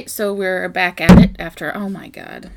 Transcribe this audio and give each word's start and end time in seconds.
right, 0.00 0.08
so 0.08 0.32
we're 0.32 0.66
back 0.70 0.98
at 0.98 1.18
it 1.18 1.30
after. 1.38 1.76
Oh 1.76 1.90
my 1.90 2.08
god. 2.08 2.50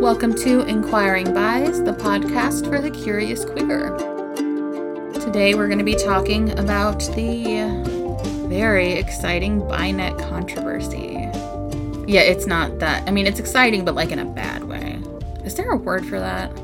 Welcome 0.00 0.34
to 0.36 0.62
Inquiring 0.62 1.34
Bis, 1.34 1.80
the 1.80 1.92
podcast 1.92 2.66
for 2.66 2.80
the 2.80 2.90
curious 2.90 3.44
queer. 3.44 3.94
Today 5.20 5.54
we're 5.54 5.66
going 5.66 5.78
to 5.78 5.84
be 5.84 5.96
talking 5.96 6.58
about 6.58 7.00
the 7.14 7.68
very 8.48 8.92
exciting 8.92 9.58
Binet 9.68 10.18
controversy. 10.18 11.28
Yeah, 12.10 12.22
it's 12.22 12.46
not 12.46 12.78
that. 12.78 13.06
I 13.06 13.10
mean, 13.10 13.26
it's 13.26 13.38
exciting, 13.38 13.84
but 13.84 13.94
like 13.94 14.12
in 14.12 14.18
a 14.18 14.24
bad. 14.24 14.57
Is 15.48 15.54
there 15.54 15.70
a 15.70 15.76
word 15.78 16.04
for 16.04 16.20
that? 16.20 16.54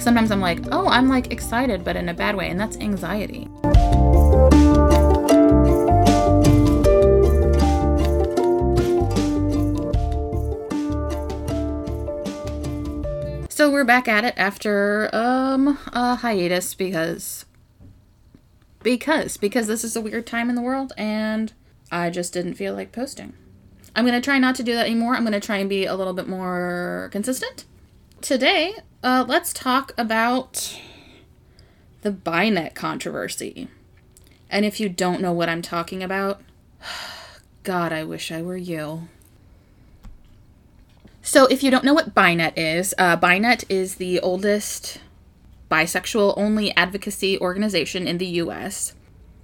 Sometimes 0.00 0.30
I'm 0.30 0.40
like, 0.40 0.60
oh, 0.70 0.86
I'm 0.86 1.08
like 1.08 1.32
excited, 1.32 1.82
but 1.84 1.96
in 1.96 2.08
a 2.08 2.14
bad 2.14 2.36
way, 2.36 2.48
and 2.48 2.60
that's 2.60 2.76
anxiety. 2.76 3.48
So 13.50 13.68
we're 13.68 13.82
back 13.82 14.06
at 14.06 14.24
it 14.24 14.34
after 14.36 15.10
um 15.12 15.76
a 15.92 16.14
hiatus 16.14 16.74
because 16.76 17.46
because 18.84 19.36
because 19.36 19.66
this 19.66 19.82
is 19.82 19.96
a 19.96 20.00
weird 20.00 20.28
time 20.28 20.48
in 20.48 20.54
the 20.54 20.62
world 20.62 20.92
and 20.96 21.52
I 21.90 22.10
just 22.10 22.32
didn't 22.32 22.54
feel 22.54 22.74
like 22.74 22.92
posting. 22.92 23.32
I'm 23.96 24.06
going 24.06 24.18
to 24.18 24.24
try 24.24 24.38
not 24.38 24.54
to 24.54 24.62
do 24.62 24.72
that 24.74 24.86
anymore. 24.86 25.16
I'm 25.16 25.24
going 25.24 25.32
to 25.32 25.40
try 25.40 25.56
and 25.56 25.68
be 25.68 25.84
a 25.84 25.96
little 25.96 26.14
bit 26.14 26.28
more 26.28 27.10
consistent. 27.10 27.66
Today, 28.22 28.76
uh, 29.02 29.24
let's 29.26 29.52
talk 29.52 29.92
about 29.98 30.78
the 32.02 32.12
Binet 32.12 32.72
controversy. 32.72 33.66
And 34.48 34.64
if 34.64 34.78
you 34.78 34.88
don't 34.88 35.20
know 35.20 35.32
what 35.32 35.48
I'm 35.48 35.60
talking 35.60 36.04
about, 36.04 36.40
God, 37.64 37.92
I 37.92 38.04
wish 38.04 38.30
I 38.30 38.40
were 38.40 38.56
you. 38.56 39.08
So, 41.20 41.46
if 41.46 41.64
you 41.64 41.70
don't 41.72 41.82
know 41.82 41.94
what 41.94 42.14
Binet 42.14 42.56
is, 42.56 42.94
uh, 42.96 43.16
Binet 43.16 43.64
is 43.68 43.96
the 43.96 44.20
oldest 44.20 45.00
bisexual 45.68 46.34
only 46.36 46.72
advocacy 46.76 47.40
organization 47.40 48.06
in 48.06 48.18
the 48.18 48.26
US. 48.26 48.94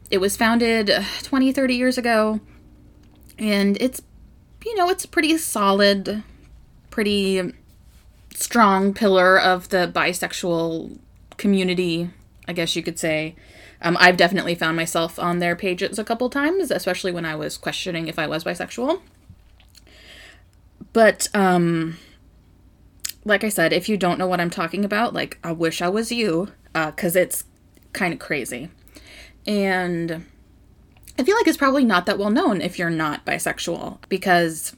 It 0.08 0.18
was 0.18 0.36
founded 0.36 0.88
uh, 0.88 1.02
20, 1.24 1.50
30 1.50 1.74
years 1.74 1.98
ago, 1.98 2.38
and 3.40 3.76
it's, 3.80 4.02
you 4.64 4.76
know, 4.76 4.88
it's 4.88 5.04
pretty 5.04 5.36
solid, 5.36 6.22
pretty 6.90 7.54
strong 8.38 8.94
pillar 8.94 9.38
of 9.38 9.68
the 9.70 9.90
bisexual 9.92 10.98
community, 11.36 12.10
I 12.46 12.52
guess 12.52 12.76
you 12.76 12.82
could 12.82 12.98
say. 12.98 13.34
Um, 13.82 13.96
I've 14.00 14.16
definitely 14.16 14.54
found 14.54 14.76
myself 14.76 15.18
on 15.18 15.38
their 15.38 15.56
pages 15.56 15.98
a 15.98 16.04
couple 16.04 16.30
times, 16.30 16.70
especially 16.70 17.12
when 17.12 17.24
I 17.24 17.34
was 17.34 17.56
questioning 17.56 18.08
if 18.08 18.18
I 18.18 18.26
was 18.26 18.44
bisexual. 18.44 19.00
But, 20.92 21.28
um, 21.34 21.98
like 23.24 23.44
I 23.44 23.48
said, 23.48 23.72
if 23.72 23.88
you 23.88 23.96
don't 23.96 24.18
know 24.18 24.26
what 24.26 24.40
I'm 24.40 24.50
talking 24.50 24.84
about, 24.84 25.14
like, 25.14 25.38
I 25.44 25.52
wish 25.52 25.82
I 25.82 25.88
was 25.88 26.10
you, 26.10 26.52
because 26.72 27.14
it's 27.14 27.44
kind 27.92 28.12
of 28.12 28.18
crazy. 28.18 28.70
And 29.46 30.26
I 31.18 31.24
feel 31.24 31.36
like 31.36 31.46
it's 31.48 31.56
probably 31.56 31.84
not 31.84 32.06
that 32.06 32.18
well 32.18 32.30
known 32.30 32.60
if 32.60 32.78
you're 32.78 32.90
not 32.90 33.26
bisexual, 33.26 33.98
because, 34.08 34.74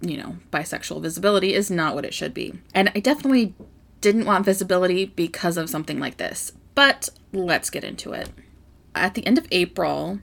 you 0.00 0.16
know, 0.16 0.36
bisexual 0.52 1.02
visibility 1.02 1.54
is 1.54 1.70
not 1.70 1.94
what 1.94 2.04
it 2.04 2.14
should 2.14 2.34
be. 2.34 2.54
And 2.74 2.90
I 2.94 3.00
definitely 3.00 3.54
didn't 4.00 4.26
want 4.26 4.44
visibility 4.44 5.06
because 5.06 5.56
of 5.56 5.70
something 5.70 5.98
like 5.98 6.18
this. 6.18 6.52
But 6.74 7.08
let's 7.32 7.70
get 7.70 7.84
into 7.84 8.12
it. 8.12 8.28
At 8.94 9.14
the 9.14 9.26
end 9.26 9.38
of 9.38 9.46
April, 9.50 10.20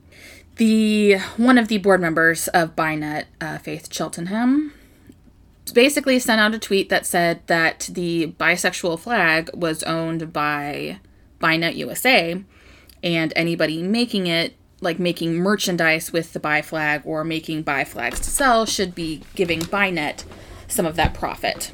the 0.57 1.17
one 1.37 1.57
of 1.57 1.67
the 1.67 1.79
board 1.79 2.01
members 2.01 2.47
of 2.49 2.75
Binet, 2.75 3.27
uh, 3.41 3.57
Faith 3.57 3.91
Cheltenham, 3.91 4.73
basically 5.73 6.19
sent 6.19 6.39
out 6.39 6.53
a 6.53 6.59
tweet 6.59 6.89
that 6.89 7.05
said 7.05 7.41
that 7.47 7.89
the 7.91 8.33
bisexual 8.39 8.99
flag 8.99 9.49
was 9.53 9.83
owned 9.83 10.31
by 10.33 10.99
Binet 11.39 11.75
USA, 11.75 12.43
and 13.01 13.33
anybody 13.35 13.81
making 13.81 14.27
it, 14.27 14.55
like 14.83 14.99
making 14.99 15.35
merchandise 15.35 16.13
with 16.13 16.33
the 16.33 16.39
bi 16.39 16.61
flag 16.61 17.01
or 17.05 17.23
making 17.23 17.63
bi 17.63 17.83
flags 17.83 18.19
to 18.19 18.29
sell, 18.29 18.65
should 18.65 18.93
be 18.93 19.21
giving 19.35 19.61
Binet 19.63 20.25
some 20.67 20.85
of 20.85 20.95
that 20.95 21.13
profit. 21.13 21.71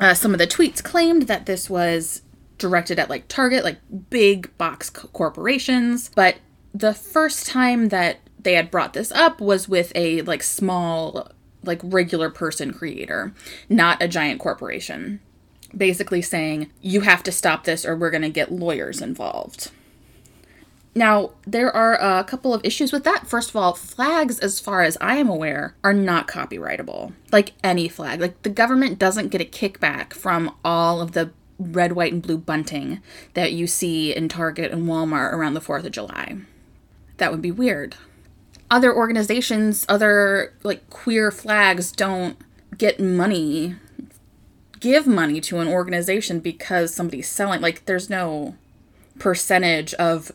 Uh, 0.00 0.14
some 0.14 0.32
of 0.32 0.38
the 0.38 0.46
tweets 0.46 0.82
claimed 0.82 1.22
that 1.22 1.46
this 1.46 1.70
was 1.70 2.22
directed 2.58 2.98
at 2.98 3.10
like 3.10 3.28
Target, 3.28 3.64
like 3.64 3.78
big 4.10 4.56
box 4.58 4.90
co- 4.90 5.08
corporations, 5.08 6.10
but 6.14 6.36
the 6.74 6.94
first 6.94 7.46
time 7.46 7.88
that 7.88 8.18
they 8.38 8.54
had 8.54 8.70
brought 8.70 8.92
this 8.92 9.10
up 9.12 9.40
was 9.40 9.68
with 9.68 9.92
a 9.94 10.22
like 10.22 10.42
small 10.42 11.30
like 11.64 11.80
regular 11.82 12.30
person 12.30 12.72
creator, 12.72 13.34
not 13.68 14.00
a 14.02 14.08
giant 14.08 14.40
corporation. 14.40 15.20
Basically 15.76 16.22
saying, 16.22 16.70
you 16.80 17.00
have 17.00 17.22
to 17.24 17.32
stop 17.32 17.64
this 17.64 17.84
or 17.84 17.96
we're 17.96 18.10
going 18.10 18.22
to 18.22 18.30
get 18.30 18.52
lawyers 18.52 19.02
involved. 19.02 19.70
Now, 20.96 21.32
there 21.46 21.70
are 21.70 21.94
a 21.94 22.24
couple 22.24 22.54
of 22.54 22.64
issues 22.64 22.90
with 22.90 23.04
that. 23.04 23.26
First 23.26 23.50
of 23.50 23.56
all, 23.56 23.74
flags, 23.74 24.38
as 24.38 24.58
far 24.58 24.82
as 24.82 24.96
I 25.00 25.16
am 25.16 25.28
aware, 25.28 25.76
are 25.84 25.92
not 25.92 26.26
copyrightable. 26.26 27.12
Like 27.30 27.52
any 27.62 27.86
flag. 27.86 28.20
Like 28.20 28.42
the 28.42 28.48
government 28.48 28.98
doesn't 28.98 29.28
get 29.28 29.42
a 29.42 29.44
kickback 29.44 30.12
from 30.14 30.56
all 30.64 31.00
of 31.00 31.12
the 31.12 31.30
red, 31.58 31.92
white, 31.92 32.12
and 32.12 32.22
blue 32.22 32.38
bunting 32.38 33.02
that 33.34 33.52
you 33.52 33.66
see 33.66 34.14
in 34.14 34.28
Target 34.28 34.72
and 34.72 34.86
Walmart 34.86 35.32
around 35.32 35.54
the 35.54 35.60
4th 35.60 35.84
of 35.84 35.92
July. 35.92 36.38
That 37.18 37.30
would 37.30 37.42
be 37.42 37.50
weird 37.50 37.96
other 38.70 38.94
organizations, 38.94 39.86
other 39.88 40.52
like 40.62 40.88
queer 40.90 41.30
flags 41.30 41.92
don't 41.92 42.36
get 42.76 43.00
money, 43.00 43.76
give 44.80 45.06
money 45.06 45.40
to 45.40 45.58
an 45.60 45.68
organization 45.68 46.40
because 46.40 46.92
somebody's 46.92 47.28
selling. 47.28 47.60
Like, 47.60 47.84
there's 47.86 48.10
no 48.10 48.56
percentage 49.18 49.94
of 49.94 50.32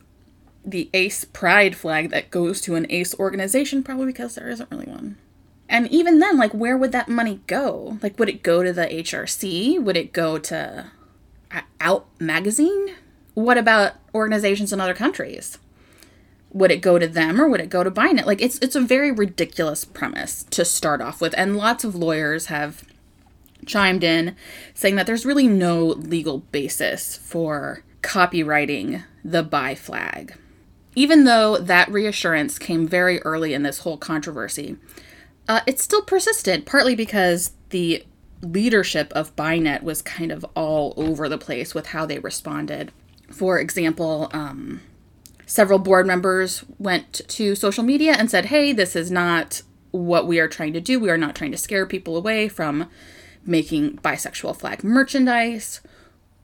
the 0.64 0.90
ACE 0.94 1.26
Pride 1.26 1.76
flag 1.76 2.10
that 2.12 2.32
goes 2.32 2.62
to 2.62 2.76
an 2.76 2.86
ACE 2.90 3.18
organization, 3.20 3.84
probably 3.84 4.08
because 4.08 4.36
there 4.36 4.50
isn't 4.50 4.70
really 4.72 4.86
one. 4.86 5.18
And 5.68 5.88
even 5.90 6.20
then, 6.20 6.38
like, 6.38 6.54
where 6.54 6.78
would 6.78 6.92
that 6.92 7.08
money 7.08 7.42
go? 7.48 7.98
Like, 8.02 8.20
would 8.20 8.30
it 8.30 8.44
go 8.44 8.62
to 8.62 8.74
the 8.74 8.86
HRC? 8.88 9.82
Would 9.82 9.98
it 9.98 10.14
go 10.14 10.38
to 10.38 10.92
Out 11.80 12.08
Magazine? 12.20 12.96
What 13.34 13.58
about 13.58 13.94
organizations 14.14 14.74
in 14.74 14.82
other 14.82 14.94
countries? 14.94 15.58
would 16.54 16.72
it 16.72 16.82
go 16.82 17.00
to 17.00 17.08
them 17.08 17.40
or 17.40 17.48
would 17.48 17.62
it 17.62 17.70
go 17.70 17.84
to 17.84 17.92
Binet? 17.92 18.28
Like 18.28 18.42
it's 18.42 18.58
it's 18.60 18.76
a 18.76 18.82
very 18.82 19.12
ridiculous 19.12 19.86
premise 19.86 20.44
to 20.50 20.66
start 20.66 21.02
off 21.02 21.22
with, 21.22 21.34
and 21.38 21.58
lots 21.58 21.84
of 21.84 21.96
lawyers 21.96 22.48
have 22.48 22.84
chimed 23.66 24.04
in 24.04 24.36
saying 24.74 24.96
that 24.96 25.06
there's 25.06 25.26
really 25.26 25.48
no 25.48 25.86
legal 25.86 26.40
basis 26.40 27.16
for 27.18 27.84
copyrighting 28.02 29.04
the 29.24 29.44
bi 29.44 29.76
flag. 29.76 30.36
Even 30.96 31.24
though 31.24 31.58
that 31.58 31.92
reassurance 31.92 32.60
came 32.60 32.88
very 32.88 33.22
early 33.22 33.54
in 33.54 33.64
this 33.64 33.80
whole 33.80 33.98
controversy, 33.98 34.78
uh, 35.48 35.62
it 35.66 35.80
still 35.80 36.02
persisted, 36.02 36.66
partly 36.66 36.96
because 36.96 37.54
the 37.70 38.06
leadership 38.42 39.12
of 39.14 39.36
Binet 39.36 39.84
was 39.84 40.02
kind 40.02 40.32
of 40.32 40.46
all 40.56 40.94
over 40.98 41.30
the 41.30 41.38
place 41.38 41.74
with 41.74 41.88
how 41.88 42.06
they 42.06 42.20
responded. 42.20 42.92
For 43.30 43.60
example, 43.60 44.30
um, 44.34 44.82
several 45.46 45.80
board 45.80 46.06
members 46.08 46.66
went 46.80 47.22
to 47.28 47.56
social 47.56 47.84
media 47.84 48.16
and 48.18 48.30
said, 48.30 48.46
hey, 48.46 48.74
this 48.74 48.96
is 48.96 49.12
not 49.12 49.62
what 49.92 50.28
we 50.28 50.40
are 50.40 50.48
trying 50.48 50.74
to 50.74 50.82
do. 50.82 51.00
We 51.00 51.10
are 51.10 51.18
not 51.18 51.36
trying 51.36 51.52
to 51.52 51.58
scare 51.58 51.86
people 51.86 52.18
away 52.18 52.48
from 52.48 52.90
making 53.46 53.98
bisexual 53.98 54.56
flag 54.58 54.84
merchandise. 54.84 55.82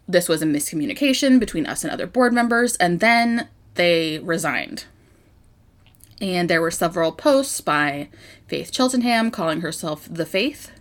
This 0.08 0.30
was 0.30 0.42
a 0.42 0.46
miscommunication 0.46 1.40
between 1.40 1.66
us 1.66 1.84
and 1.84 1.92
other 1.92 2.08
board 2.08 2.34
members. 2.34 2.76
And 2.78 3.00
then 3.00 3.48
they 3.78 4.20
resigned. 4.20 4.86
And 6.20 6.50
there 6.50 6.62
were 6.62 6.72
several 6.72 7.12
posts 7.12 7.62
by 7.62 8.10
Faith 8.48 8.74
Cheltenham 8.74 9.32
calling 9.32 9.62
herself 9.62 10.08
the 10.12 10.26
Faith 10.26 10.72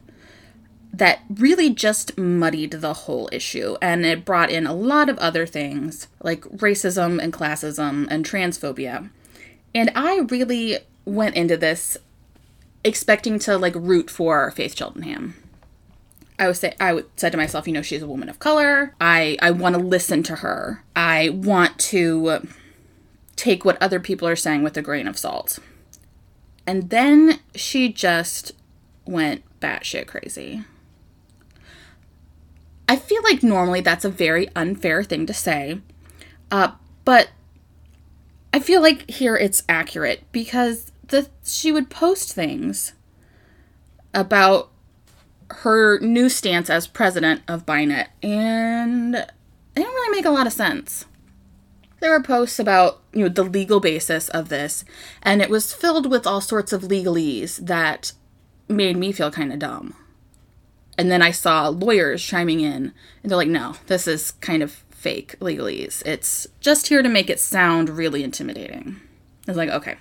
that 0.93 1.21
really 1.29 1.69
just 1.69 2.17
muddied 2.17 2.71
the 2.71 2.95
whole 2.95 3.29
issue 3.31 3.77
and 3.83 4.07
it 4.07 4.25
brought 4.25 4.51
in 4.51 4.67
a 4.67 4.75
lot 4.75 5.11
of 5.11 5.19
other 5.19 5.45
things 5.45 6.09
like 6.23 6.41
racism 6.45 7.23
and 7.23 7.35
classism 7.35 8.07
and 8.09 8.25
transphobia. 8.25 9.11
And 9.75 9.91
I 9.95 10.21
really 10.21 10.79
went 11.05 11.37
into 11.37 11.59
this 11.59 11.99
expecting 12.83 13.39
to 13.41 13.59
like 13.59 13.75
root 13.75 14.09
for 14.09 14.51
Faith 14.53 14.77
Cheltenham. 14.79 15.35
I 16.39 16.47
would 16.47 16.57
say 16.57 16.75
I 16.81 16.95
would 16.95 17.07
said 17.17 17.33
to 17.33 17.39
myself, 17.39 17.67
you 17.67 17.75
know, 17.75 17.83
she's 17.83 18.03
a 18.03 18.07
woman 18.07 18.29
of 18.29 18.39
color. 18.39 18.95
I 19.01 19.37
I 19.43 19.51
want 19.51 19.75
to 19.75 19.81
listen 19.81 20.23
to 20.25 20.37
her. 20.37 20.83
I 20.95 21.31
want 21.31 21.79
to 21.79 22.47
take 23.47 23.65
what 23.65 23.81
other 23.81 24.01
people 24.01 24.27
are 24.27 24.35
saying 24.35 24.65
with 24.65 24.77
a 24.77 24.83
grain 24.83 25.07
of 25.07 25.17
salt. 25.17 25.61
And 26.67 26.91
then 26.91 27.39
she 27.55 27.93
just 27.93 28.53
went 29.05 29.45
batshit 29.61 30.09
crazy. 30.09 30.65
I 32.89 32.97
feel 32.97 33.23
like 33.23 33.45
normally 33.45 33.81
that's 33.81 34.05
a 34.05 34.11
very 34.11 34.49
unfair 34.57 35.05
thing 35.05 35.27
to 35.27 35.35
say, 35.35 35.81
uh, 36.51 36.73
but 37.05 37.31
I 38.53 38.59
feel 38.59 38.83
like 38.83 39.09
here 39.09 39.37
it's 39.37 39.63
accurate 39.69 40.25
because 40.33 40.91
the 41.07 41.29
she 41.45 41.71
would 41.71 41.89
post 41.89 42.33
things 42.33 42.95
about 44.13 44.71
her 45.51 46.01
new 46.01 46.29
stance 46.29 46.69
as 46.69 46.87
president 46.89 47.43
of 47.47 47.67
Binet, 47.67 48.09
and 48.23 49.15
it 49.15 49.31
didn't 49.75 49.93
really 49.93 50.17
make 50.17 50.25
a 50.25 50.31
lot 50.31 50.47
of 50.49 50.53
sense. 50.53 51.07
There 52.01 52.11
were 52.11 52.23
posts 52.23 52.59
about 52.59 53.01
you 53.13 53.23
know 53.23 53.29
the 53.29 53.43
legal 53.43 53.81
basis 53.81 54.29
of 54.31 54.49
this, 54.49 54.85
and 55.23 55.41
it 55.41 55.51
was 55.51 55.73
filled 55.73 56.11
with 56.11 56.27
all 56.27 56.41
sorts 56.41 56.73
of 56.73 56.83
legalese 56.83 57.57
that 57.57 58.13
made 58.69 58.97
me 58.97 59.13
feel 59.13 59.31
kind 59.31 59.53
of 59.53 59.59
dumb. 59.59 59.95
And 60.99 61.11
then 61.11 61.23
I 61.23 61.31
saw 61.31 61.69
lawyers 61.69 62.23
chiming 62.23 62.61
in, 62.61 62.93
and 63.23 63.31
they're 63.31 63.37
like, 63.37 63.49
"No, 63.49 63.77
this 63.87 64.07
is 64.07 64.33
kind 64.33 64.63
of 64.63 64.85
fake 64.91 65.37
legalese. 65.41 66.03
It's 66.05 66.47
just 66.61 66.89
here 66.89 67.03
to 67.03 67.09
make 67.09 67.31
it 67.31 67.41
sound 67.41 67.91
really 67.91 68.23
intimidating." 68.23 69.01
I 69.47 69.51
was 69.51 69.57
like, 69.57 69.71
"Okay, 69.71 69.97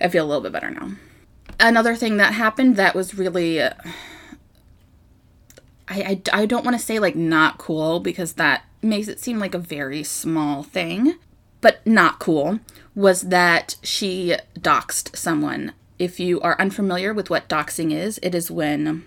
I 0.00 0.08
feel 0.08 0.24
a 0.24 0.28
little 0.28 0.42
bit 0.42 0.52
better 0.52 0.70
now." 0.70 0.92
Another 1.58 1.94
thing 1.94 2.16
that 2.16 2.32
happened 2.32 2.76
that 2.76 2.94
was 2.94 3.14
really 3.14 3.60
uh, 3.60 3.74
I, 5.90 6.22
I, 6.32 6.42
I 6.42 6.46
don't 6.46 6.64
want 6.64 6.78
to 6.78 6.84
say 6.84 6.98
like 6.98 7.16
not 7.16 7.58
cool 7.58 8.00
because 8.00 8.34
that 8.34 8.62
makes 8.82 9.08
it 9.08 9.20
seem 9.20 9.38
like 9.38 9.54
a 9.54 9.58
very 9.58 10.02
small 10.02 10.62
thing, 10.62 11.16
but 11.60 11.86
not 11.86 12.18
cool 12.18 12.60
was 12.94 13.22
that 13.22 13.76
she 13.82 14.36
doxed 14.58 15.16
someone. 15.16 15.72
If 15.98 16.18
you 16.18 16.40
are 16.40 16.60
unfamiliar 16.60 17.12
with 17.12 17.30
what 17.30 17.48
doxing 17.48 17.92
is, 17.92 18.18
it 18.22 18.34
is 18.34 18.50
when 18.50 19.04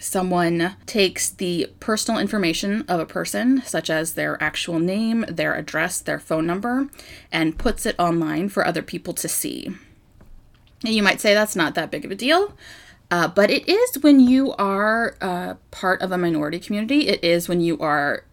someone 0.00 0.76
takes 0.86 1.30
the 1.30 1.70
personal 1.80 2.20
information 2.20 2.84
of 2.88 2.98
a 2.98 3.06
person, 3.06 3.62
such 3.64 3.88
as 3.88 4.14
their 4.14 4.42
actual 4.42 4.78
name, 4.78 5.24
their 5.28 5.54
address, 5.54 6.00
their 6.00 6.18
phone 6.18 6.46
number, 6.46 6.88
and 7.30 7.58
puts 7.58 7.86
it 7.86 7.94
online 7.98 8.48
for 8.48 8.66
other 8.66 8.82
people 8.82 9.14
to 9.14 9.28
see. 9.28 9.70
You 10.82 11.02
might 11.02 11.20
say 11.20 11.32
that's 11.32 11.56
not 11.56 11.74
that 11.76 11.90
big 11.90 12.04
of 12.04 12.10
a 12.10 12.16
deal, 12.16 12.54
uh, 13.10 13.28
but 13.28 13.50
it 13.50 13.68
is 13.68 14.02
when 14.02 14.20
you 14.20 14.52
are 14.54 15.16
uh, 15.20 15.54
part 15.70 16.02
of 16.02 16.12
a 16.12 16.18
minority 16.18 16.58
community. 16.58 17.08
It 17.08 17.22
is 17.22 17.48
when 17.48 17.60
you 17.60 17.78
are 17.78 18.24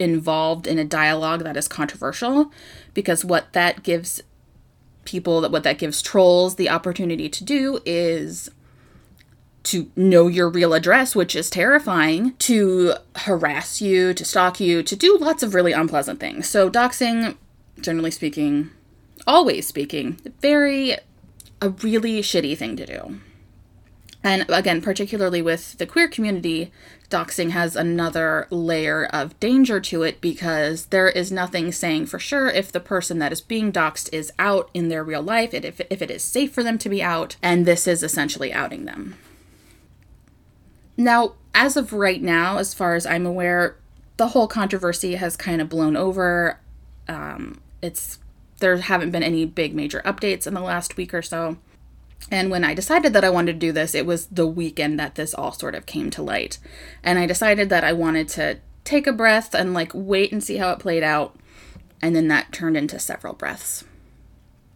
involved 0.00 0.66
in 0.66 0.78
a 0.78 0.84
dialogue 0.84 1.44
that 1.44 1.56
is 1.56 1.68
controversial, 1.68 2.50
because 2.94 3.24
what 3.24 3.52
that 3.52 3.84
gives 3.84 4.22
people, 5.04 5.40
that 5.42 5.52
what 5.52 5.62
that 5.62 5.78
gives 5.78 6.02
trolls 6.02 6.56
the 6.56 6.68
opportunity 6.68 7.28
to 7.28 7.44
do 7.44 7.80
is 7.84 8.50
to 9.62 9.90
know 9.94 10.26
your 10.26 10.48
real 10.48 10.72
address, 10.72 11.14
which 11.14 11.36
is 11.36 11.50
terrifying, 11.50 12.32
to 12.38 12.94
harass 13.16 13.82
you, 13.82 14.14
to 14.14 14.24
stalk 14.24 14.58
you, 14.58 14.82
to 14.82 14.96
do 14.96 15.18
lots 15.18 15.42
of 15.42 15.54
really 15.54 15.72
unpleasant 15.72 16.18
things. 16.18 16.48
So, 16.48 16.70
doxing, 16.70 17.36
generally 17.80 18.10
speaking, 18.10 18.70
always 19.26 19.66
speaking, 19.66 20.18
very 20.40 20.96
a 21.60 21.68
really 21.68 22.22
shitty 22.22 22.56
thing 22.56 22.74
to 22.76 22.86
do. 22.86 23.20
And 24.22 24.44
again, 24.48 24.82
particularly 24.82 25.40
with 25.40 25.78
the 25.78 25.86
queer 25.86 26.06
community, 26.06 26.70
doxing 27.08 27.50
has 27.50 27.74
another 27.74 28.46
layer 28.50 29.06
of 29.06 29.38
danger 29.40 29.80
to 29.80 30.02
it 30.02 30.20
because 30.20 30.86
there 30.86 31.08
is 31.08 31.32
nothing 31.32 31.72
saying 31.72 32.06
for 32.06 32.18
sure 32.18 32.48
if 32.48 32.70
the 32.70 32.80
person 32.80 33.18
that 33.18 33.32
is 33.32 33.40
being 33.40 33.72
doxed 33.72 34.12
is 34.12 34.32
out 34.38 34.70
in 34.74 34.88
their 34.88 35.02
real 35.02 35.22
life, 35.22 35.54
if, 35.54 35.80
if 35.80 36.02
it 36.02 36.10
is 36.10 36.22
safe 36.22 36.52
for 36.52 36.62
them 36.62 36.76
to 36.78 36.88
be 36.88 37.02
out, 37.02 37.36
and 37.42 37.64
this 37.64 37.86
is 37.86 38.02
essentially 38.02 38.52
outing 38.52 38.84
them. 38.84 39.16
Now, 40.96 41.32
as 41.54 41.78
of 41.78 41.94
right 41.94 42.22
now, 42.22 42.58
as 42.58 42.74
far 42.74 42.94
as 42.94 43.06
I'm 43.06 43.24
aware, 43.24 43.76
the 44.18 44.28
whole 44.28 44.46
controversy 44.46 45.14
has 45.14 45.34
kind 45.34 45.62
of 45.62 45.70
blown 45.70 45.96
over. 45.96 46.60
Um, 47.08 47.62
it's 47.80 48.18
there 48.58 48.76
haven't 48.76 49.10
been 49.10 49.22
any 49.22 49.46
big 49.46 49.74
major 49.74 50.02
updates 50.04 50.46
in 50.46 50.52
the 50.52 50.60
last 50.60 50.98
week 50.98 51.14
or 51.14 51.22
so. 51.22 51.56
And 52.30 52.50
when 52.50 52.64
I 52.64 52.74
decided 52.74 53.12
that 53.12 53.24
I 53.24 53.30
wanted 53.30 53.52
to 53.54 53.58
do 53.58 53.72
this, 53.72 53.94
it 53.94 54.06
was 54.06 54.26
the 54.26 54.46
weekend 54.46 54.98
that 55.00 55.14
this 55.14 55.34
all 55.34 55.52
sort 55.52 55.74
of 55.74 55.86
came 55.86 56.10
to 56.10 56.22
light. 56.22 56.58
And 57.02 57.18
I 57.18 57.26
decided 57.26 57.68
that 57.70 57.84
I 57.84 57.92
wanted 57.92 58.28
to 58.30 58.58
take 58.84 59.06
a 59.06 59.12
breath 59.12 59.54
and 59.54 59.74
like 59.74 59.92
wait 59.94 60.32
and 60.32 60.42
see 60.42 60.56
how 60.56 60.70
it 60.70 60.78
played 60.78 61.02
out. 61.02 61.36
And 62.02 62.14
then 62.14 62.28
that 62.28 62.52
turned 62.52 62.76
into 62.76 62.98
several 62.98 63.34
breaths. 63.34 63.84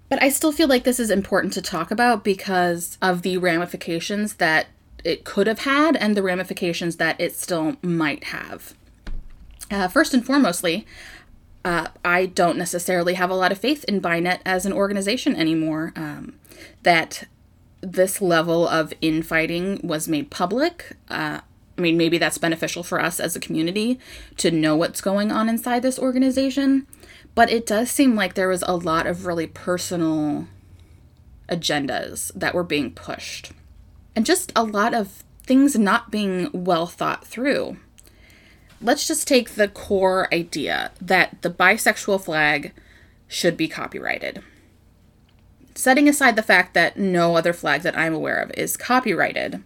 But 0.08 0.22
I 0.22 0.28
still 0.28 0.52
feel 0.52 0.68
like 0.68 0.84
this 0.84 1.00
is 1.00 1.10
important 1.10 1.52
to 1.54 1.62
talk 1.62 1.90
about 1.90 2.22
because 2.22 2.98
of 3.00 3.22
the 3.22 3.38
ramifications 3.38 4.34
that 4.34 4.66
it 5.02 5.24
could 5.24 5.46
have 5.46 5.60
had 5.60 5.96
and 5.96 6.16
the 6.16 6.22
ramifications 6.22 6.96
that 6.96 7.20
it 7.20 7.34
still 7.34 7.76
might 7.82 8.24
have. 8.24 8.74
Uh, 9.70 9.88
first 9.88 10.12
and 10.12 10.24
foremostly, 10.24 10.84
uh, 11.64 11.88
I 12.04 12.26
don't 12.26 12.58
necessarily 12.58 13.14
have 13.14 13.30
a 13.30 13.34
lot 13.34 13.52
of 13.52 13.58
faith 13.58 13.84
in 13.84 14.00
Binet 14.00 14.40
as 14.44 14.66
an 14.66 14.72
organization 14.72 15.34
anymore. 15.34 15.92
Um, 15.96 16.34
that 16.82 17.24
this 17.84 18.20
level 18.22 18.66
of 18.66 18.92
infighting 19.00 19.80
was 19.82 20.08
made 20.08 20.30
public. 20.30 20.96
Uh, 21.08 21.40
I 21.76 21.80
mean, 21.80 21.96
maybe 21.96 22.18
that's 22.18 22.38
beneficial 22.38 22.82
for 22.82 23.00
us 23.00 23.20
as 23.20 23.34
a 23.34 23.40
community 23.40 23.98
to 24.38 24.50
know 24.50 24.76
what's 24.76 25.00
going 25.00 25.30
on 25.30 25.48
inside 25.48 25.82
this 25.82 25.98
organization, 25.98 26.86
but 27.34 27.50
it 27.50 27.66
does 27.66 27.90
seem 27.90 28.14
like 28.14 28.34
there 28.34 28.48
was 28.48 28.62
a 28.62 28.76
lot 28.76 29.06
of 29.06 29.26
really 29.26 29.46
personal 29.46 30.46
agendas 31.48 32.32
that 32.34 32.54
were 32.54 32.64
being 32.64 32.92
pushed, 32.92 33.52
and 34.16 34.24
just 34.24 34.52
a 34.56 34.62
lot 34.62 34.94
of 34.94 35.24
things 35.42 35.76
not 35.78 36.10
being 36.10 36.48
well 36.52 36.86
thought 36.86 37.26
through. 37.26 37.76
Let's 38.80 39.06
just 39.06 39.26
take 39.26 39.50
the 39.50 39.68
core 39.68 40.32
idea 40.32 40.92
that 41.00 41.42
the 41.42 41.50
bisexual 41.50 42.24
flag 42.24 42.72
should 43.28 43.56
be 43.56 43.68
copyrighted 43.68 44.42
setting 45.74 46.08
aside 46.08 46.36
the 46.36 46.42
fact 46.42 46.74
that 46.74 46.98
no 46.98 47.36
other 47.36 47.52
flag 47.52 47.82
that 47.82 47.98
I'm 47.98 48.14
aware 48.14 48.40
of 48.40 48.50
is 48.52 48.76
copyrighted. 48.76 49.62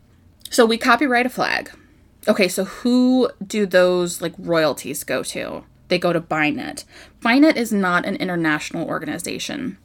So 0.50 0.64
we 0.64 0.78
copyright 0.78 1.26
a 1.26 1.30
flag. 1.30 1.70
Okay, 2.26 2.48
so 2.48 2.64
who 2.64 3.30
do 3.44 3.66
those 3.66 4.20
like 4.20 4.34
royalties 4.38 5.04
go 5.04 5.22
to? 5.24 5.64
They 5.88 5.98
go 5.98 6.12
to 6.12 6.20
Binet. 6.20 6.84
Binet 7.20 7.56
is 7.56 7.72
not 7.72 8.04
an 8.04 8.16
international 8.16 8.86
organization. 8.86 9.78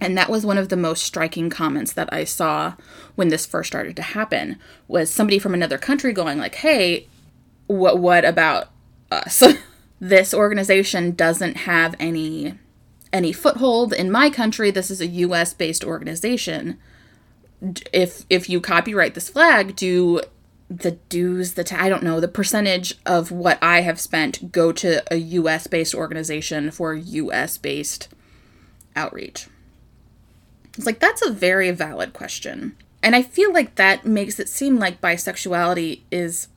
And 0.00 0.18
that 0.18 0.30
was 0.30 0.44
one 0.44 0.58
of 0.58 0.68
the 0.68 0.76
most 0.76 1.04
striking 1.04 1.50
comments 1.50 1.92
that 1.92 2.12
I 2.12 2.24
saw 2.24 2.74
when 3.14 3.28
this 3.28 3.46
first 3.46 3.68
started 3.68 3.96
to 3.96 4.02
happen 4.02 4.58
was 4.88 5.10
somebody 5.10 5.38
from 5.38 5.54
another 5.54 5.78
country 5.78 6.12
going 6.12 6.38
like, 6.38 6.56
"Hey, 6.56 7.06
what 7.66 7.98
what 7.98 8.24
about 8.24 8.70
us?" 9.10 9.42
this 10.00 10.34
organization 10.34 11.12
doesn't 11.12 11.58
have 11.58 11.94
any 11.98 12.58
any 13.14 13.32
foothold 13.32 13.94
in 13.94 14.10
my 14.10 14.28
country. 14.28 14.70
This 14.70 14.90
is 14.90 15.00
a 15.00 15.06
US 15.06 15.54
based 15.54 15.84
organization. 15.84 16.78
If 17.92 18.26
if 18.28 18.50
you 18.50 18.60
copyright 18.60 19.14
this 19.14 19.30
flag, 19.30 19.76
do 19.76 20.20
the 20.68 20.92
dues, 21.08 21.54
the 21.54 21.64
ta- 21.64 21.78
I 21.78 21.88
don't 21.88 22.02
know, 22.02 22.20
the 22.20 22.28
percentage 22.28 22.96
of 23.06 23.30
what 23.30 23.58
I 23.62 23.82
have 23.82 24.00
spent 24.00 24.50
go 24.50 24.72
to 24.72 25.02
a 25.12 25.16
US 25.16 25.66
based 25.66 25.94
organization 25.94 26.70
for 26.70 26.94
US 26.94 27.56
based 27.56 28.08
outreach? 28.96 29.46
It's 30.76 30.86
like 30.86 30.98
that's 30.98 31.24
a 31.24 31.32
very 31.32 31.70
valid 31.70 32.12
question. 32.12 32.76
And 33.02 33.14
I 33.14 33.22
feel 33.22 33.52
like 33.52 33.76
that 33.76 34.04
makes 34.04 34.40
it 34.40 34.48
seem 34.48 34.78
like 34.78 35.00
bisexuality 35.00 36.00
is 36.10 36.48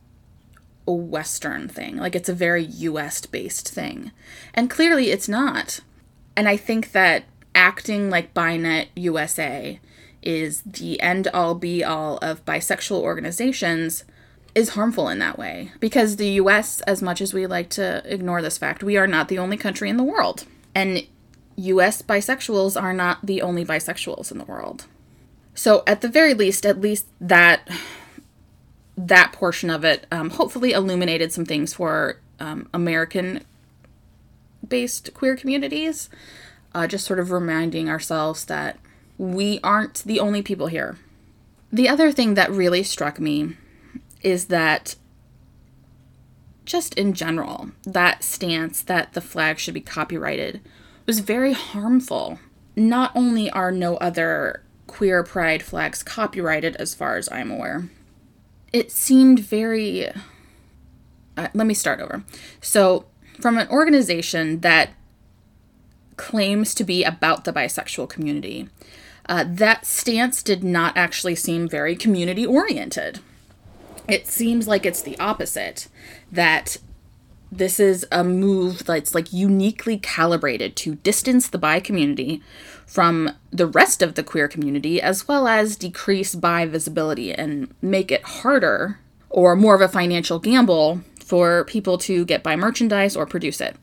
a 0.87 0.93
Western 0.93 1.67
thing. 1.67 1.97
Like 1.97 2.15
it's 2.15 2.29
a 2.29 2.33
very 2.33 2.63
US 2.63 3.25
based 3.27 3.69
thing. 3.69 4.11
And 4.55 4.69
clearly 4.69 5.11
it's 5.11 5.29
not. 5.29 5.81
And 6.37 6.47
I 6.47 6.55
think 6.55 6.91
that 6.91 7.25
acting 7.55 8.11
like 8.11 8.35
Binet 8.35 8.89
USA 8.95 9.79
is 10.21 10.61
the 10.61 11.01
end 11.01 11.27
all 11.33 11.55
be 11.55 11.83
all 11.83 12.17
of 12.21 12.45
bisexual 12.45 12.99
organizations 12.99 14.03
is 14.53 14.69
harmful 14.69 15.09
in 15.09 15.17
that 15.19 15.39
way. 15.39 15.71
Because 15.79 16.15
the 16.15 16.29
US, 16.41 16.81
as 16.81 17.01
much 17.01 17.21
as 17.21 17.33
we 17.33 17.47
like 17.47 17.69
to 17.71 18.03
ignore 18.05 18.43
this 18.43 18.57
fact, 18.57 18.83
we 18.83 18.97
are 18.97 19.07
not 19.07 19.29
the 19.29 19.39
only 19.39 19.57
country 19.57 19.89
in 19.89 19.97
the 19.97 20.03
world. 20.03 20.45
And 20.75 21.05
US 21.55 22.03
bisexuals 22.03 22.79
are 22.79 22.93
not 22.93 23.25
the 23.25 23.41
only 23.41 23.65
bisexuals 23.65 24.31
in 24.31 24.37
the 24.37 24.45
world. 24.45 24.85
So 25.55 25.81
at 25.87 26.01
the 26.01 26.07
very 26.07 26.35
least, 26.35 26.67
at 26.67 26.79
least 26.79 27.07
that 27.19 27.67
that 28.95 29.31
portion 29.31 29.71
of 29.71 29.83
it 29.83 30.05
um, 30.11 30.29
hopefully 30.31 30.71
illuminated 30.71 31.33
some 31.33 31.45
things 31.45 31.73
for 31.73 32.19
um, 32.39 32.69
American 32.75 33.43
based 34.65 35.13
queer 35.13 35.35
communities, 35.35 36.09
uh, 36.73 36.87
just 36.87 37.05
sort 37.05 37.19
of 37.19 37.31
reminding 37.31 37.89
ourselves 37.89 38.45
that 38.45 38.77
we 39.17 39.59
aren't 39.63 40.03
the 40.03 40.19
only 40.19 40.41
people 40.41 40.67
here. 40.67 40.97
The 41.71 41.89
other 41.89 42.11
thing 42.11 42.35
that 42.35 42.51
really 42.51 42.83
struck 42.83 43.19
me 43.19 43.57
is 44.21 44.45
that 44.45 44.95
just 46.65 46.93
in 46.95 47.13
general, 47.13 47.71
that 47.83 48.23
stance 48.23 48.81
that 48.81 49.13
the 49.13 49.21
flag 49.21 49.57
should 49.57 49.73
be 49.73 49.81
copyrighted 49.81 50.61
was 51.05 51.19
very 51.19 51.53
harmful. 51.53 52.39
Not 52.75 53.11
only 53.15 53.49
are 53.49 53.71
no 53.71 53.97
other 53.97 54.63
queer 54.85 55.23
pride 55.23 55.63
flags 55.63 56.03
copyrighted, 56.03 56.75
as 56.75 56.93
far 56.93 57.17
as 57.17 57.29
I'm 57.31 57.51
aware, 57.51 57.89
it 58.73 58.91
seemed 58.91 59.39
very 59.39 60.09
uh, 61.37 61.47
let 61.53 61.67
me 61.67 61.73
start 61.73 62.01
over. 62.01 62.23
So, 62.61 63.05
from 63.39 63.57
an 63.57 63.67
organization 63.69 64.59
that 64.61 64.89
claims 66.15 66.73
to 66.73 66.83
be 66.83 67.03
about 67.03 67.45
the 67.45 67.53
bisexual 67.53 68.09
community, 68.09 68.69
uh, 69.29 69.45
that 69.47 69.85
stance 69.85 70.41
did 70.41 70.63
not 70.63 70.97
actually 70.97 71.35
seem 71.35 71.67
very 71.67 71.95
community 71.95 72.45
oriented. 72.45 73.19
It 74.07 74.25
seems 74.25 74.67
like 74.67 74.85
it's 74.85 75.01
the 75.01 75.19
opposite, 75.19 75.87
that 76.31 76.77
this 77.51 77.79
is 77.79 78.05
a 78.11 78.23
move 78.23 78.85
that's 78.85 79.15
like 79.15 79.31
uniquely 79.31 79.97
calibrated 79.97 80.75
to 80.77 80.95
distance 80.95 81.47
the 81.47 81.57
bi 81.57 81.79
community 81.79 82.41
from 82.85 83.31
the 83.51 83.67
rest 83.67 84.01
of 84.01 84.15
the 84.15 84.23
queer 84.23 84.47
community, 84.47 85.01
as 85.01 85.27
well 85.27 85.47
as 85.47 85.75
decrease 85.75 86.35
bi 86.35 86.65
visibility 86.65 87.33
and 87.33 87.73
make 87.81 88.11
it 88.11 88.23
harder 88.23 88.99
or 89.29 89.55
more 89.55 89.75
of 89.75 89.81
a 89.81 89.87
financial 89.87 90.39
gamble 90.39 91.01
for 91.27 91.65
people 91.65 91.97
to 91.97 92.23
get 92.23 92.41
bi 92.41 92.55
merchandise 92.55 93.17
or 93.17 93.25
produce 93.25 93.59
it. 93.59 93.75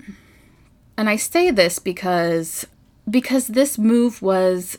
And 0.96 1.10
I 1.10 1.16
say 1.16 1.50
this 1.50 1.78
because 1.78 2.66
because 3.08 3.48
this 3.48 3.76
move 3.76 4.22
was 4.22 4.78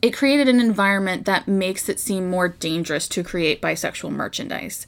it 0.00 0.14
created 0.14 0.48
an 0.48 0.60
environment 0.60 1.26
that 1.26 1.46
makes 1.46 1.90
it 1.90 2.00
seem 2.00 2.30
more 2.30 2.48
dangerous 2.48 3.06
to 3.08 3.22
create 3.22 3.60
bisexual 3.60 4.12
merchandise. 4.12 4.86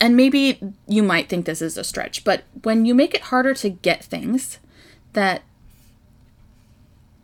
And 0.00 0.16
maybe 0.16 0.60
you 0.86 1.02
might 1.02 1.28
think 1.28 1.46
this 1.46 1.60
is 1.60 1.76
a 1.76 1.84
stretch, 1.84 2.22
but 2.22 2.44
when 2.62 2.86
you 2.86 2.94
make 2.94 3.12
it 3.14 3.22
harder 3.22 3.54
to 3.54 3.68
get 3.68 4.04
things 4.04 4.58
that 5.14 5.42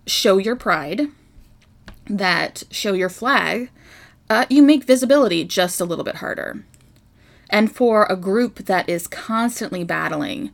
show 0.06 0.36
your 0.36 0.56
pride, 0.56 1.08
that 2.06 2.64
show 2.70 2.92
your 2.92 3.08
flag, 3.08 3.70
uh, 4.28 4.46
you 4.50 4.62
make 4.62 4.84
visibility 4.84 5.44
just 5.44 5.80
a 5.80 5.84
little 5.84 6.04
bit 6.04 6.16
harder. 6.16 6.64
And 7.50 7.74
for 7.74 8.06
a 8.06 8.16
group 8.16 8.64
that 8.66 8.88
is 8.88 9.06
constantly 9.06 9.84
battling 9.84 10.50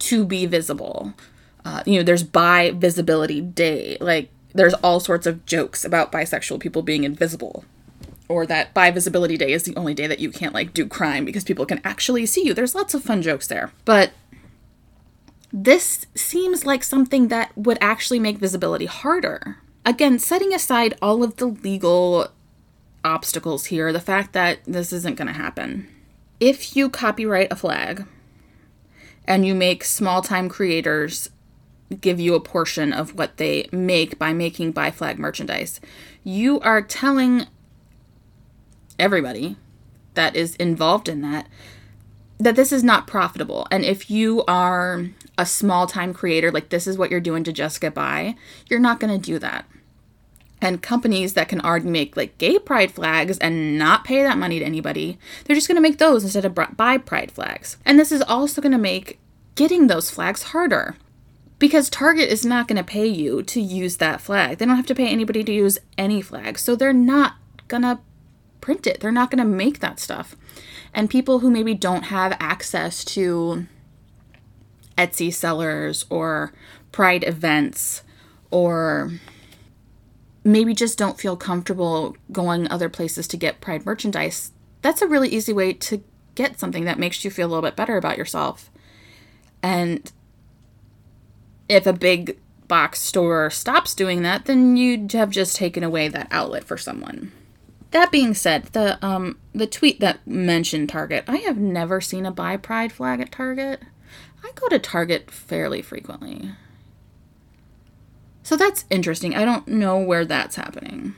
to 0.00 0.24
be 0.24 0.46
visible, 0.46 1.14
uh, 1.64 1.82
you 1.86 1.98
know, 1.98 2.04
there's 2.04 2.22
bi 2.22 2.70
visibility 2.70 3.40
day. 3.40 3.96
Like, 4.00 4.28
there's 4.52 4.74
all 4.74 5.00
sorts 5.00 5.26
of 5.26 5.44
jokes 5.46 5.84
about 5.84 6.12
bisexual 6.12 6.60
people 6.60 6.82
being 6.82 7.04
invisible. 7.04 7.64
Or 8.28 8.46
that 8.46 8.72
bi 8.74 8.90
visibility 8.90 9.36
day 9.36 9.52
is 9.52 9.64
the 9.64 9.76
only 9.76 9.94
day 9.94 10.06
that 10.06 10.20
you 10.20 10.30
can't, 10.30 10.54
like, 10.54 10.72
do 10.72 10.86
crime 10.86 11.24
because 11.24 11.44
people 11.44 11.66
can 11.66 11.80
actually 11.84 12.26
see 12.26 12.44
you. 12.46 12.54
There's 12.54 12.74
lots 12.74 12.94
of 12.94 13.02
fun 13.02 13.22
jokes 13.22 13.46
there. 13.46 13.72
But 13.84 14.12
this 15.52 16.06
seems 16.14 16.66
like 16.66 16.84
something 16.84 17.28
that 17.28 17.56
would 17.56 17.78
actually 17.80 18.18
make 18.18 18.38
visibility 18.38 18.86
harder. 18.86 19.58
Again, 19.86 20.18
setting 20.18 20.52
aside 20.52 20.94
all 21.00 21.22
of 21.22 21.36
the 21.36 21.46
legal 21.46 22.28
obstacles 23.04 23.66
here, 23.66 23.92
the 23.92 24.00
fact 24.00 24.32
that 24.32 24.58
this 24.66 24.92
isn't 24.92 25.16
going 25.16 25.28
to 25.28 25.34
happen. 25.34 25.88
If 26.40 26.76
you 26.76 26.88
copyright 26.88 27.52
a 27.52 27.56
flag 27.56 28.06
and 29.24 29.46
you 29.46 29.54
make 29.54 29.84
small 29.84 30.22
time 30.22 30.48
creators 30.48 31.30
give 32.00 32.18
you 32.18 32.34
a 32.34 32.40
portion 32.40 32.92
of 32.92 33.14
what 33.16 33.36
they 33.36 33.68
make 33.70 34.18
by 34.18 34.32
making 34.32 34.72
bi 34.72 34.90
flag 34.90 35.18
merchandise, 35.18 35.80
you 36.22 36.60
are 36.60 36.82
telling 36.82 37.46
everybody 38.98 39.56
that 40.14 40.36
is 40.36 40.56
involved 40.56 41.08
in 41.08 41.22
that 41.22 41.48
that 42.38 42.56
this 42.56 42.72
is 42.72 42.82
not 42.82 43.06
profitable. 43.06 43.66
And 43.70 43.84
if 43.84 44.10
you 44.10 44.44
are 44.46 45.06
a 45.38 45.46
small 45.46 45.86
time 45.86 46.12
creator, 46.12 46.50
like 46.50 46.68
this 46.68 46.86
is 46.86 46.98
what 46.98 47.10
you're 47.10 47.20
doing 47.20 47.44
to 47.44 47.52
just 47.52 47.80
get 47.80 47.94
by, 47.94 48.34
you're 48.68 48.80
not 48.80 48.98
going 48.98 49.12
to 49.12 49.24
do 49.24 49.38
that 49.38 49.66
and 50.64 50.82
companies 50.82 51.34
that 51.34 51.48
can 51.48 51.60
already 51.60 51.88
make 51.88 52.16
like 52.16 52.38
gay 52.38 52.58
pride 52.58 52.90
flags 52.90 53.38
and 53.38 53.78
not 53.78 54.04
pay 54.04 54.22
that 54.22 54.38
money 54.38 54.58
to 54.58 54.64
anybody, 54.64 55.18
they're 55.44 55.54
just 55.54 55.68
going 55.68 55.76
to 55.76 55.82
make 55.82 55.98
those 55.98 56.24
instead 56.24 56.44
of 56.44 56.54
bi 56.76 56.98
pride 56.98 57.30
flags. 57.30 57.76
And 57.84 57.98
this 57.98 58.10
is 58.10 58.22
also 58.22 58.62
going 58.62 58.72
to 58.72 58.78
make 58.78 59.18
getting 59.54 59.86
those 59.86 60.10
flags 60.10 60.44
harder 60.44 60.96
because 61.58 61.88
Target 61.88 62.28
is 62.28 62.44
not 62.44 62.66
going 62.66 62.76
to 62.76 62.84
pay 62.84 63.06
you 63.06 63.42
to 63.44 63.60
use 63.60 63.98
that 63.98 64.20
flag. 64.20 64.58
They 64.58 64.66
don't 64.66 64.76
have 64.76 64.86
to 64.86 64.94
pay 64.94 65.08
anybody 65.08 65.44
to 65.44 65.52
use 65.52 65.78
any 65.96 66.20
flag. 66.20 66.58
So 66.58 66.74
they're 66.74 66.92
not 66.92 67.34
going 67.68 67.82
to 67.82 68.00
print 68.60 68.86
it. 68.86 69.00
They're 69.00 69.12
not 69.12 69.30
going 69.30 69.38
to 69.38 69.44
make 69.44 69.80
that 69.80 70.00
stuff. 70.00 70.34
And 70.92 71.10
people 71.10 71.40
who 71.40 71.50
maybe 71.50 71.74
don't 71.74 72.04
have 72.04 72.36
access 72.40 73.04
to 73.06 73.66
Etsy 74.96 75.32
sellers 75.32 76.06
or 76.08 76.52
pride 76.92 77.24
events 77.24 78.02
or 78.50 79.12
maybe 80.44 80.74
just 80.74 80.98
don't 80.98 81.18
feel 81.18 81.36
comfortable 81.36 82.16
going 82.30 82.70
other 82.70 82.88
places 82.88 83.26
to 83.28 83.36
get 83.36 83.60
Pride 83.60 83.86
merchandise, 83.86 84.52
that's 84.82 85.02
a 85.02 85.08
really 85.08 85.28
easy 85.28 85.52
way 85.52 85.72
to 85.72 86.02
get 86.34 86.60
something 86.60 86.84
that 86.84 86.98
makes 86.98 87.24
you 87.24 87.30
feel 87.30 87.48
a 87.48 87.50
little 87.50 87.62
bit 87.62 87.76
better 87.76 87.96
about 87.96 88.18
yourself. 88.18 88.70
And 89.62 90.12
if 91.68 91.86
a 91.86 91.92
big 91.92 92.38
box 92.68 93.00
store 93.00 93.50
stops 93.50 93.94
doing 93.94 94.22
that, 94.22 94.44
then 94.44 94.76
you'd 94.76 95.12
have 95.12 95.30
just 95.30 95.56
taken 95.56 95.82
away 95.82 96.08
that 96.08 96.28
outlet 96.30 96.64
for 96.64 96.76
someone. 96.76 97.32
That 97.92 98.10
being 98.10 98.34
said, 98.34 98.64
the 98.72 99.04
um 99.04 99.38
the 99.54 99.66
tweet 99.66 100.00
that 100.00 100.26
mentioned 100.26 100.88
Target, 100.88 101.24
I 101.28 101.36
have 101.38 101.58
never 101.58 102.00
seen 102.00 102.26
a 102.26 102.32
bi 102.32 102.56
pride 102.56 102.92
flag 102.92 103.20
at 103.20 103.30
Target. 103.32 103.80
I 104.42 104.50
go 104.54 104.68
to 104.68 104.78
Target 104.78 105.30
fairly 105.30 105.80
frequently. 105.80 106.50
So 108.44 108.56
that's 108.56 108.84
interesting. 108.90 109.34
I 109.34 109.44
don't 109.44 109.66
know 109.66 109.98
where 109.98 110.24
that's 110.24 110.56
happening. 110.56 111.14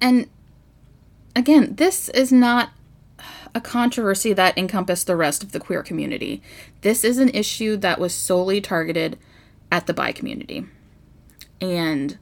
And 0.00 0.28
again, 1.34 1.74
this 1.76 2.10
is 2.10 2.30
not 2.30 2.70
a 3.54 3.60
controversy 3.60 4.34
that 4.34 4.56
encompassed 4.58 5.06
the 5.06 5.16
rest 5.16 5.42
of 5.42 5.52
the 5.52 5.58
queer 5.58 5.82
community. 5.82 6.42
This 6.82 7.02
is 7.02 7.16
an 7.16 7.30
issue 7.30 7.78
that 7.78 7.98
was 7.98 8.14
solely 8.14 8.60
targeted 8.60 9.18
at 9.72 9.86
the 9.86 9.94
bi 9.94 10.12
community. 10.12 10.66
And 11.62 12.18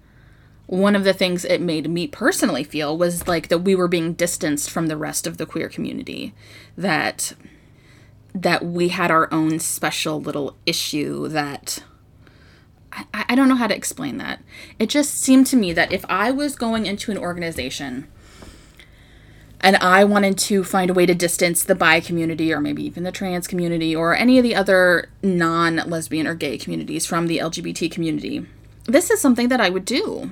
one 0.66 0.94
of 0.94 1.02
the 1.02 1.12
things 1.12 1.44
it 1.44 1.60
made 1.60 1.90
me 1.90 2.06
personally 2.06 2.62
feel 2.62 2.96
was 2.96 3.26
like 3.26 3.48
that 3.48 3.58
we 3.58 3.74
were 3.74 3.88
being 3.88 4.14
distanced 4.14 4.70
from 4.70 4.86
the 4.86 4.96
rest 4.96 5.26
of 5.26 5.36
the 5.36 5.46
queer 5.46 5.68
community 5.68 6.32
that 6.76 7.34
that 8.34 8.64
we 8.64 8.88
had 8.88 9.10
our 9.10 9.32
own 9.32 9.58
special 9.58 10.20
little 10.20 10.56
issue 10.66 11.26
that 11.26 11.82
I, 12.96 13.24
I 13.30 13.34
don't 13.34 13.48
know 13.48 13.54
how 13.54 13.66
to 13.66 13.76
explain 13.76 14.18
that. 14.18 14.42
It 14.78 14.88
just 14.88 15.14
seemed 15.14 15.46
to 15.48 15.56
me 15.56 15.72
that 15.72 15.92
if 15.92 16.04
I 16.08 16.30
was 16.30 16.56
going 16.56 16.86
into 16.86 17.10
an 17.10 17.18
organization 17.18 18.08
and 19.60 19.76
I 19.76 20.04
wanted 20.04 20.38
to 20.38 20.64
find 20.64 20.90
a 20.90 20.94
way 20.94 21.06
to 21.06 21.14
distance 21.14 21.62
the 21.62 21.74
bi 21.74 22.00
community 22.00 22.52
or 22.52 22.60
maybe 22.60 22.84
even 22.84 23.02
the 23.02 23.12
trans 23.12 23.46
community 23.46 23.94
or 23.94 24.14
any 24.14 24.38
of 24.38 24.42
the 24.42 24.54
other 24.54 25.08
non 25.22 25.76
lesbian 25.76 26.26
or 26.26 26.34
gay 26.34 26.58
communities 26.58 27.06
from 27.06 27.26
the 27.26 27.38
LGBT 27.38 27.90
community, 27.90 28.46
this 28.84 29.10
is 29.10 29.20
something 29.20 29.48
that 29.48 29.60
I 29.60 29.70
would 29.70 29.84
do. 29.84 30.30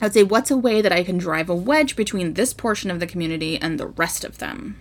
I 0.00 0.06
would 0.06 0.14
say, 0.14 0.22
what's 0.22 0.50
a 0.50 0.56
way 0.56 0.80
that 0.80 0.92
I 0.92 1.04
can 1.04 1.18
drive 1.18 1.50
a 1.50 1.54
wedge 1.54 1.94
between 1.94 2.34
this 2.34 2.54
portion 2.54 2.90
of 2.90 3.00
the 3.00 3.06
community 3.06 3.58
and 3.58 3.78
the 3.78 3.88
rest 3.88 4.24
of 4.24 4.38
them? 4.38 4.80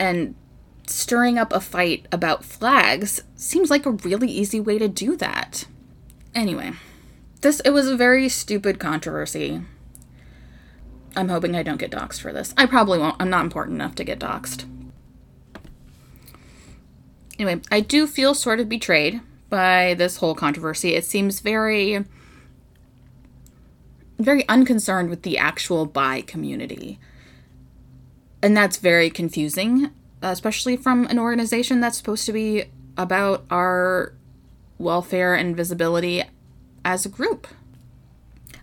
And 0.00 0.34
stirring 0.90 1.38
up 1.38 1.52
a 1.52 1.60
fight 1.60 2.06
about 2.12 2.44
flags 2.44 3.22
seems 3.36 3.70
like 3.70 3.86
a 3.86 3.90
really 3.90 4.28
easy 4.28 4.60
way 4.60 4.78
to 4.78 4.88
do 4.88 5.16
that. 5.16 5.66
Anyway, 6.34 6.72
this 7.40 7.60
it 7.60 7.70
was 7.70 7.88
a 7.88 7.96
very 7.96 8.28
stupid 8.28 8.78
controversy. 8.78 9.62
I'm 11.16 11.28
hoping 11.28 11.54
I 11.54 11.62
don't 11.62 11.78
get 11.78 11.92
doxxed 11.92 12.20
for 12.20 12.32
this. 12.32 12.52
I 12.56 12.66
probably 12.66 12.98
won't. 12.98 13.16
I'm 13.20 13.30
not 13.30 13.44
important 13.44 13.76
enough 13.76 13.94
to 13.96 14.04
get 14.04 14.18
doxxed. 14.18 14.64
Anyway, 17.38 17.60
I 17.70 17.80
do 17.80 18.06
feel 18.06 18.34
sort 18.34 18.60
of 18.60 18.68
betrayed 18.68 19.20
by 19.48 19.94
this 19.94 20.16
whole 20.16 20.34
controversy. 20.34 20.94
It 20.94 21.04
seems 21.04 21.40
very 21.40 22.04
very 24.18 24.48
unconcerned 24.48 25.10
with 25.10 25.22
the 25.22 25.38
actual 25.38 25.86
bi 25.86 26.20
community. 26.22 26.98
And 28.42 28.56
that's 28.56 28.76
very 28.76 29.10
confusing 29.10 29.90
especially 30.32 30.76
from 30.76 31.06
an 31.06 31.18
organization 31.18 31.80
that's 31.80 31.96
supposed 31.96 32.26
to 32.26 32.32
be 32.32 32.64
about 32.96 33.44
our 33.50 34.12
welfare 34.78 35.34
and 35.34 35.56
visibility 35.56 36.22
as 36.84 37.06
a 37.06 37.08
group. 37.08 37.46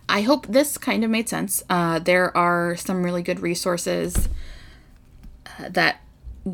I 0.08 0.22
hope 0.22 0.46
this 0.46 0.76
kind 0.78 1.04
of 1.04 1.10
made 1.10 1.28
sense. 1.28 1.62
Uh, 1.70 1.98
there 1.98 2.36
are 2.36 2.76
some 2.76 3.02
really 3.02 3.22
good 3.22 3.40
resources 3.40 4.28
uh, 5.46 5.68
that 5.70 6.00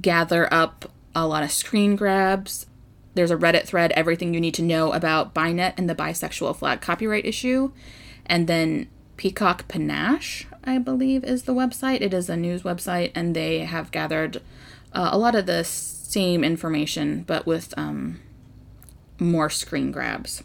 gather 0.00 0.52
up 0.52 0.90
a 1.14 1.26
lot 1.26 1.42
of 1.42 1.50
screen 1.50 1.96
grabs. 1.96 2.66
There's 3.14 3.30
a 3.30 3.36
Reddit 3.36 3.64
thread, 3.64 3.90
everything 3.92 4.32
you 4.32 4.40
need 4.40 4.54
to 4.54 4.62
know 4.62 4.92
about 4.92 5.34
Binet 5.34 5.74
and 5.76 5.90
the 5.90 5.94
bisexual 5.94 6.56
flag 6.56 6.80
copyright 6.80 7.26
issue. 7.26 7.72
And 8.26 8.46
then 8.46 8.88
Peacock 9.16 9.66
Panache, 9.66 10.46
I 10.62 10.78
believe, 10.78 11.24
is 11.24 11.42
the 11.42 11.54
website. 11.54 12.00
It 12.00 12.14
is 12.14 12.28
a 12.28 12.36
news 12.36 12.62
website, 12.62 13.10
and 13.14 13.34
they 13.34 13.60
have 13.60 13.90
gathered 13.90 14.40
uh, 14.92 15.10
a 15.12 15.18
lot 15.18 15.34
of 15.34 15.46
the 15.46 15.64
same 15.64 16.42
information, 16.44 17.24
but 17.26 17.46
with 17.46 17.74
um, 17.76 18.20
more 19.18 19.50
screen 19.50 19.92
grabs. 19.92 20.42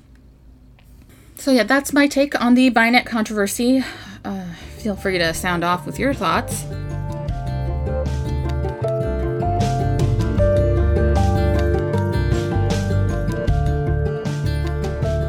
So, 1.36 1.52
yeah, 1.52 1.64
that's 1.64 1.94
my 1.94 2.08
take 2.08 2.40
on 2.40 2.56
the 2.56 2.70
Binet 2.70 3.06
controversy. 3.06 3.84
Uh, 4.24 4.46
feel 4.78 4.96
free 4.96 5.18
to 5.18 5.34
sound 5.34 5.64
off 5.64 5.86
with 5.86 6.00
your 6.00 6.14
thoughts. 6.14 6.64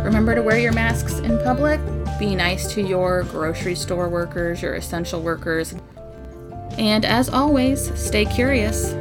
Remember 0.05 0.35
to 0.35 0.43
wear 0.43 0.59
your 0.59 0.73
masks 0.73 1.19
in 1.19 1.39
public. 1.43 1.81
Be 2.19 2.35
nice 2.35 2.73
to 2.75 2.83
your 2.83 3.25
grocery 3.25 3.75
store 3.75 4.09
workers, 4.09 4.63
your 4.63 4.75
essential 4.75 5.21
workers. 5.21 5.75
And 6.79 7.05
as 7.05 7.29
always, 7.29 7.93
stay 7.99 8.25
curious. 8.25 8.93